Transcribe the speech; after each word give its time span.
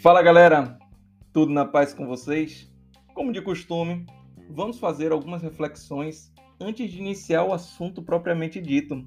Fala 0.00 0.22
galera, 0.22 0.78
tudo 1.32 1.52
na 1.52 1.64
paz 1.64 1.92
com 1.92 2.06
vocês? 2.06 2.72
Como 3.14 3.32
de 3.32 3.42
costume, 3.42 4.06
vamos 4.48 4.78
fazer 4.78 5.12
algumas 5.12 5.42
reflexões 5.42 6.32
antes 6.60 6.90
de 6.90 6.98
iniciar 6.98 7.44
o 7.44 7.52
assunto 7.52 8.02
propriamente 8.02 8.60
dito. 8.60 9.06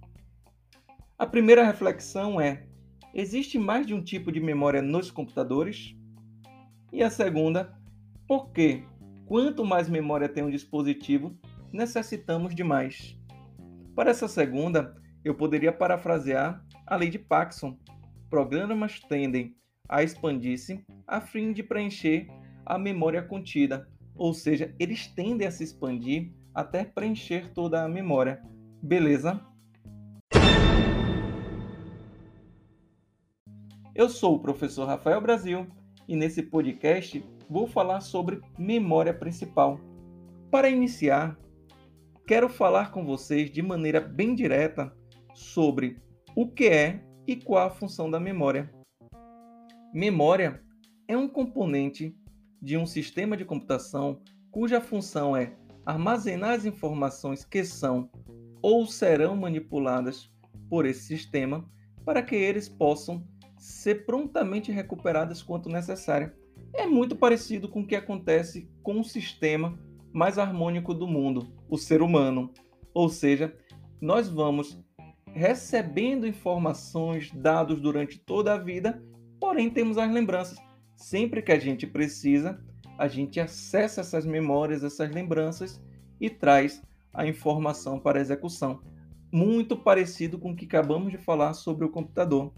A 1.18 1.25
primeira 1.25 1.64
reflexão 1.64 2.39
é: 2.39 2.68
existe 3.13 3.57
mais 3.57 3.88
de 3.88 3.93
um 3.93 4.04
tipo 4.04 4.32
de 4.32 4.39
memória 4.39 4.82
nos 4.82 5.09
computadores? 5.09 5.95
E 6.93 7.02
a 7.02 7.09
segunda, 7.09 7.73
por 8.27 8.52
que, 8.52 8.84
quanto 9.25 9.66
mais 9.66 9.89
memória 9.89 10.29
tem 10.29 10.43
um 10.43 10.52
dispositivo, 10.52 11.36
necessitamos 11.71 12.54
de 12.54 12.63
mais? 12.63 13.18
Para 13.95 14.11
essa 14.11 14.27
segunda, 14.27 15.00
eu 15.24 15.36
poderia 15.36 15.72
parafrasear 15.72 16.64
a 16.86 16.96
lei 16.96 17.10
de 17.10 17.20
Paxson: 17.20 17.78
programas 18.29 19.00
tendem 19.00 19.56
a 19.88 20.04
expandir-se 20.04 20.84
a 21.07 21.21
fim 21.21 21.54
de 21.54 21.62
preencher 21.62 22.28
a 22.66 22.78
memória 22.78 23.21
contida, 23.21 23.88
ou 24.15 24.34
seja, 24.34 24.74
eles 24.79 25.07
tendem 25.07 25.48
a 25.48 25.52
se 25.52 25.64
expandir 25.64 26.32
até 26.54 26.84
preencher 26.84 27.52
toda 27.54 27.84
a 27.84 27.88
memória. 27.88 28.42
Beleza? 28.82 29.39
Eu 33.94 34.09
sou 34.09 34.36
o 34.36 34.40
professor 34.40 34.86
Rafael 34.86 35.22
Brasil 35.22 35.67
e 36.08 36.16
nesse 36.16 36.42
podcast 36.42 37.23
vou 37.50 37.67
falar 37.67 38.02
sobre 38.02 38.42
memória 38.58 39.14
principal. 39.14 39.80
Para 40.50 40.70
iniciar, 40.70 41.38
quero 42.26 42.48
falar 42.48 42.92
com 42.92 43.06
vocês 43.06 43.52
de 43.52 43.62
maneira 43.62 44.00
bem 44.00 44.34
direta 44.34 44.95
sobre 45.34 45.98
o 46.36 46.48
que 46.48 46.67
é 46.67 47.03
e 47.28 47.36
qual 47.36 47.67
a 47.67 47.72
função 47.72 48.09
da 48.09 48.20
memória. 48.20 48.72
Memória 49.94 50.64
é 51.08 51.18
um 51.18 51.28
componente 51.28 52.16
de 52.62 52.78
um 52.78 52.86
sistema 52.86 53.36
de 53.36 53.44
computação 53.44 54.22
cuja 54.52 54.82
função 54.82 55.36
é 55.36 55.56
armazenar 55.86 56.52
as 56.52 56.66
informações 56.66 57.44
que 57.44 57.64
são 57.64 58.10
ou 58.62 58.86
serão 58.86 59.36
manipuladas 59.36 60.32
por 60.70 60.86
esse 60.86 61.02
sistema 61.02 61.66
para 62.06 62.22
que 62.22 62.36
eles 62.36 62.70
possam 62.70 63.26
ser 63.58 64.06
prontamente 64.06 64.72
recuperadas 64.72 65.42
quanto 65.42 65.70
necessário. 65.70 66.32
É 66.73 66.86
muito 66.86 67.16
parecido 67.16 67.68
com 67.68 67.82
o 67.82 67.88
que 67.88 67.95
acontece 67.95 68.70
com 68.82 69.00
o 69.00 69.04
sistema 69.04 69.78
mais 70.14 70.38
harmônico 70.38 70.94
do 70.94 71.08
mundo, 71.08 71.54
o 71.70 71.78
ser 71.78 72.02
humano. 72.02 72.52
Ou 72.94 73.10
seja, 73.10 73.56
nós 74.00 74.30
vamos 74.30 74.80
recebendo 75.34 76.28
informações, 76.28 77.32
dados 77.32 77.80
durante 77.80 78.20
toda 78.20 78.54
a 78.54 78.58
vida 78.58 79.02
Porém, 79.42 79.72
temos 79.72 79.98
as 79.98 80.10
lembranças. 80.12 80.60
Sempre 80.96 81.42
que 81.42 81.52
a 81.52 81.58
gente 81.58 81.88
precisa, 81.88 82.64
a 82.96 83.08
gente 83.08 83.40
acessa 83.40 84.02
essas 84.02 84.23
memórias, 84.23 84.84
essas 84.84 85.10
lembranças 85.10 85.82
e 86.20 86.30
traz 86.30 86.80
a 87.12 87.26
informação 87.26 88.00
para 88.00 88.20
a 88.20 88.22
execução. 88.22 88.84
Muito 89.34 89.76
parecido 89.76 90.38
com 90.38 90.52
o 90.52 90.56
que 90.56 90.66
acabamos 90.66 91.12
de 91.12 91.18
falar 91.18 91.56
sobre 91.56 91.84
o 91.84 91.90
computador. 91.90 92.54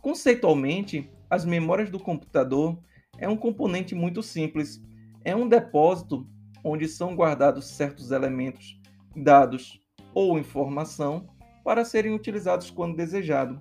Conceitualmente, 0.00 1.10
as 1.28 1.44
memórias 1.44 1.90
do 1.90 1.98
computador 1.98 2.78
é 3.18 3.28
um 3.28 3.36
componente 3.36 3.96
muito 3.96 4.22
simples. 4.22 4.80
É 5.24 5.34
um 5.34 5.48
depósito 5.48 6.28
onde 6.62 6.86
são 6.86 7.16
guardados 7.16 7.66
certos 7.66 8.12
elementos, 8.12 8.80
dados 9.16 9.80
ou 10.14 10.38
informação 10.38 11.26
para 11.68 11.84
serem 11.84 12.14
utilizados 12.14 12.70
quando 12.70 12.96
desejado. 12.96 13.60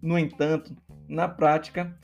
No 0.00 0.18
entanto, 0.18 0.74
na 1.06 1.28
prática, 1.28 1.94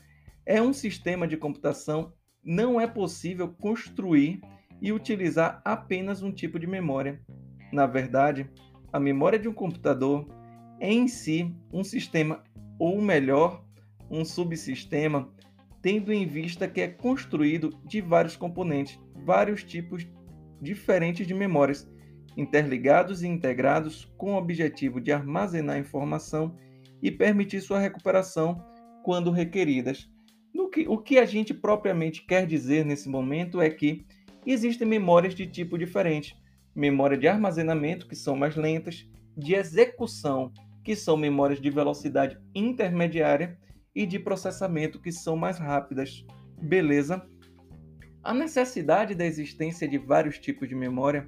é 0.45 0.61
um 0.61 0.71
sistema 0.71 1.27
de 1.27 1.35
computação, 1.35 2.13
não 2.43 2.79
é 2.79 2.85
possível 2.85 3.49
construir 3.49 4.39
e 4.79 4.93
utilizar 4.93 5.59
apenas 5.65 6.21
um 6.21 6.31
tipo 6.31 6.59
de 6.59 6.67
memória. 6.67 7.19
Na 7.73 7.87
verdade, 7.87 8.47
a 8.93 8.99
memória 8.99 9.39
de 9.39 9.47
um 9.47 9.53
computador 9.53 10.27
é 10.79 10.93
em 10.93 11.07
si 11.07 11.51
um 11.73 11.83
sistema, 11.83 12.43
ou 12.77 13.01
melhor, 13.01 13.65
um 14.11 14.23
subsistema, 14.23 15.27
tendo 15.81 16.13
em 16.13 16.27
vista 16.27 16.67
que 16.67 16.81
é 16.81 16.87
construído 16.87 17.71
de 17.83 17.99
vários 17.99 18.37
componentes, 18.37 18.99
vários 19.25 19.63
tipos 19.63 20.05
diferentes 20.61 21.25
de 21.25 21.33
memórias, 21.33 21.89
interligados 22.37 23.23
e 23.23 23.27
integrados 23.27 24.05
com 24.17 24.33
o 24.33 24.37
objetivo 24.37 24.99
de 24.99 25.11
armazenar 25.11 25.77
informação 25.77 26.55
e 27.01 27.11
permitir 27.11 27.61
sua 27.61 27.79
recuperação 27.79 28.63
quando 29.03 29.31
requeridas. 29.31 30.09
Que, 30.73 30.87
o 30.87 30.97
que 30.97 31.17
a 31.17 31.25
gente 31.25 31.53
propriamente 31.53 32.25
quer 32.25 32.47
dizer 32.47 32.85
nesse 32.85 33.09
momento 33.09 33.59
é 33.59 33.69
que 33.69 34.05
existem 34.45 34.87
memórias 34.87 35.35
de 35.35 35.45
tipo 35.45 35.77
diferente. 35.77 36.33
Memória 36.73 37.17
de 37.17 37.27
armazenamento, 37.27 38.07
que 38.07 38.15
são 38.15 38.37
mais 38.37 38.55
lentas, 38.55 39.05
de 39.35 39.53
execução, 39.53 40.53
que 40.81 40.95
são 40.95 41.17
memórias 41.17 41.59
de 41.59 41.69
velocidade 41.69 42.37
intermediária, 42.55 43.59
e 43.93 44.05
de 44.05 44.17
processamento, 44.19 44.99
que 44.99 45.11
são 45.11 45.35
mais 45.35 45.57
rápidas. 45.57 46.25
Beleza? 46.61 47.25
A 48.23 48.33
necessidade 48.33 49.15
da 49.15 49.25
existência 49.25 49.87
de 49.87 49.97
vários 49.97 50.39
tipos 50.39 50.69
de 50.69 50.75
memória 50.75 51.27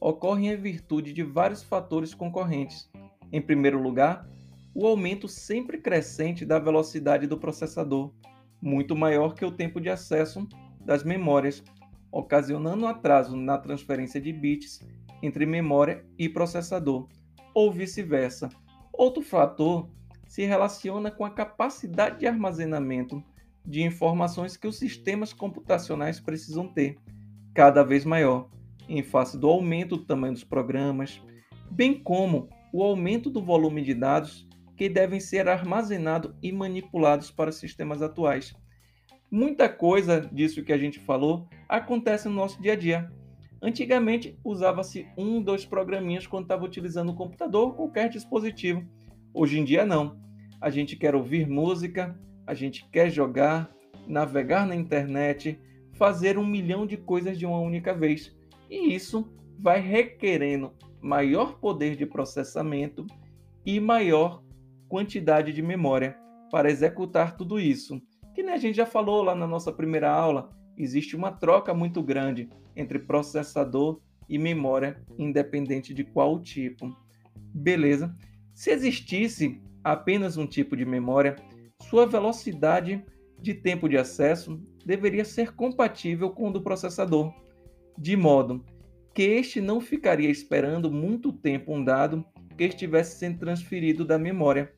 ocorre 0.00 0.48
em 0.48 0.56
virtude 0.56 1.12
de 1.12 1.22
vários 1.22 1.62
fatores 1.62 2.14
concorrentes. 2.14 2.90
Em 3.32 3.40
primeiro 3.40 3.80
lugar, 3.82 4.28
o 4.74 4.86
aumento 4.86 5.28
sempre 5.28 5.78
crescente 5.78 6.44
da 6.44 6.58
velocidade 6.58 7.26
do 7.26 7.38
processador, 7.38 8.12
muito 8.60 8.96
maior 8.96 9.34
que 9.34 9.44
o 9.44 9.52
tempo 9.52 9.80
de 9.80 9.88
acesso 9.88 10.46
das 10.80 11.04
memórias, 11.04 11.62
ocasionando 12.10 12.86
atraso 12.86 13.36
na 13.36 13.58
transferência 13.58 14.20
de 14.20 14.32
bits 14.32 14.80
entre 15.22 15.46
memória 15.46 16.04
e 16.18 16.28
processador, 16.28 17.08
ou 17.54 17.72
vice-versa. 17.72 18.48
Outro 18.92 19.22
fator 19.22 19.88
se 20.26 20.44
relaciona 20.44 21.10
com 21.10 21.24
a 21.24 21.30
capacidade 21.30 22.18
de 22.20 22.26
armazenamento 22.26 23.22
de 23.64 23.82
informações 23.82 24.56
que 24.56 24.66
os 24.66 24.78
sistemas 24.78 25.32
computacionais 25.32 26.20
precisam 26.20 26.68
ter, 26.68 26.98
cada 27.54 27.82
vez 27.82 28.04
maior, 28.04 28.50
em 28.88 29.02
face 29.02 29.38
do 29.38 29.48
aumento 29.48 29.96
do 29.96 30.04
tamanho 30.04 30.32
dos 30.32 30.44
programas, 30.44 31.20
bem 31.70 31.94
como 31.94 32.48
o 32.72 32.82
aumento 32.82 33.30
do 33.30 33.42
volume 33.42 33.82
de 33.82 33.94
dados 33.94 34.46
que 34.76 34.88
devem 34.88 35.20
ser 35.20 35.48
armazenados 35.48 36.34
e 36.42 36.50
manipulados 36.50 37.30
para 37.30 37.52
sistemas 37.52 38.02
atuais. 38.02 38.54
Muita 39.30 39.68
coisa 39.68 40.20
disso 40.20 40.62
que 40.62 40.72
a 40.72 40.78
gente 40.78 40.98
falou 40.98 41.48
acontece 41.68 42.28
no 42.28 42.34
nosso 42.34 42.60
dia 42.60 42.72
a 42.72 42.76
dia. 42.76 43.10
Antigamente 43.62 44.38
usava-se 44.44 45.06
um, 45.16 45.40
dois 45.40 45.64
programinhas 45.64 46.26
quando 46.26 46.44
estava 46.44 46.64
utilizando 46.64 47.10
o 47.10 47.14
computador 47.14 47.68
ou 47.68 47.72
qualquer 47.72 48.08
dispositivo. 48.08 48.84
Hoje 49.32 49.58
em 49.58 49.64
dia 49.64 49.86
não. 49.86 50.18
A 50.60 50.70
gente 50.70 50.96
quer 50.96 51.14
ouvir 51.14 51.48
música, 51.48 52.18
a 52.46 52.54
gente 52.54 52.88
quer 52.90 53.10
jogar, 53.10 53.70
navegar 54.06 54.66
na 54.66 54.76
internet, 54.76 55.58
fazer 55.94 56.38
um 56.38 56.46
milhão 56.46 56.86
de 56.86 56.96
coisas 56.96 57.38
de 57.38 57.46
uma 57.46 57.58
única 57.58 57.94
vez. 57.94 58.36
E 58.70 58.94
isso 58.94 59.32
vai 59.58 59.80
requerendo 59.80 60.72
maior 61.00 61.58
poder 61.58 61.96
de 61.96 62.06
processamento 62.06 63.06
e 63.64 63.78
maior 63.78 64.42
quantidade 64.88 65.52
de 65.52 65.62
memória 65.62 66.16
para 66.50 66.70
executar 66.70 67.36
tudo 67.36 67.58
isso. 67.58 68.00
Que 68.34 68.42
nem 68.42 68.54
a 68.54 68.58
gente 68.58 68.76
já 68.76 68.86
falou 68.86 69.22
lá 69.22 69.34
na 69.34 69.46
nossa 69.46 69.72
primeira 69.72 70.10
aula, 70.10 70.50
existe 70.76 71.14
uma 71.16 71.30
troca 71.30 71.72
muito 71.72 72.02
grande 72.02 72.48
entre 72.76 72.98
processador 72.98 74.00
e 74.28 74.38
memória, 74.38 75.02
independente 75.18 75.92
de 75.92 76.04
qual 76.04 76.40
tipo. 76.40 76.96
Beleza? 77.52 78.14
Se 78.54 78.70
existisse 78.70 79.60
apenas 79.82 80.36
um 80.36 80.46
tipo 80.46 80.76
de 80.76 80.84
memória, 80.84 81.36
sua 81.82 82.06
velocidade 82.06 83.04
de 83.40 83.52
tempo 83.52 83.88
de 83.88 83.98
acesso 83.98 84.60
deveria 84.84 85.24
ser 85.24 85.54
compatível 85.54 86.30
com 86.30 86.48
o 86.48 86.52
do 86.52 86.62
processador, 86.62 87.32
de 87.96 88.16
modo 88.16 88.64
que 89.14 89.22
este 89.22 89.60
não 89.60 89.80
ficaria 89.80 90.30
esperando 90.30 90.90
muito 90.90 91.32
tempo 91.32 91.72
um 91.72 91.84
dado 91.84 92.24
que 92.56 92.64
estivesse 92.64 93.18
sendo 93.18 93.38
transferido 93.38 94.04
da 94.04 94.18
memória 94.18 94.72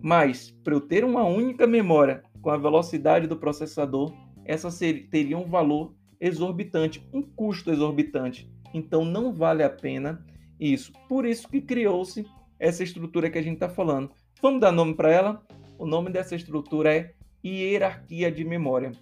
mas, 0.00 0.50
para 0.62 0.74
eu 0.74 0.80
ter 0.80 1.04
uma 1.04 1.24
única 1.24 1.66
memória 1.66 2.22
com 2.40 2.50
a 2.50 2.56
velocidade 2.56 3.26
do 3.26 3.36
processador, 3.36 4.12
essa 4.44 4.70
seria, 4.70 5.06
teria 5.10 5.38
um 5.38 5.46
valor 5.46 5.94
exorbitante, 6.20 7.06
um 7.12 7.22
custo 7.22 7.72
exorbitante. 7.72 8.50
Então, 8.72 9.04
não 9.04 9.32
vale 9.32 9.62
a 9.62 9.70
pena 9.70 10.24
isso. 10.60 10.92
Por 11.08 11.26
isso 11.26 11.48
que 11.48 11.60
criou-se 11.60 12.24
essa 12.58 12.82
estrutura 12.82 13.30
que 13.30 13.38
a 13.38 13.42
gente 13.42 13.54
está 13.54 13.68
falando. 13.68 14.10
Vamos 14.40 14.60
dar 14.60 14.72
nome 14.72 14.94
para 14.94 15.10
ela? 15.10 15.42
O 15.78 15.86
nome 15.86 16.10
dessa 16.10 16.36
estrutura 16.36 16.94
é 16.94 17.12
hierarquia 17.44 18.30
de 18.30 18.44
memória. 18.44 18.92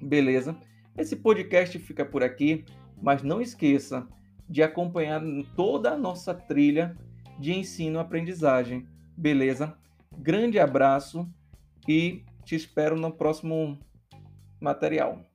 Beleza? 0.00 0.56
Esse 0.98 1.16
podcast 1.16 1.78
fica 1.78 2.04
por 2.04 2.22
aqui, 2.22 2.64
mas 3.00 3.22
não 3.22 3.40
esqueça 3.40 4.06
de 4.48 4.62
acompanhar 4.62 5.22
toda 5.56 5.92
a 5.92 5.96
nossa 5.96 6.34
trilha 6.34 6.96
de 7.38 7.52
ensino-aprendizagem 7.54 8.86
Beleza? 9.18 9.76
Grande 10.16 10.60
abraço 10.60 11.28
e 11.88 12.22
te 12.44 12.54
espero 12.54 12.94
no 12.94 13.10
próximo 13.10 13.76
material. 14.60 15.28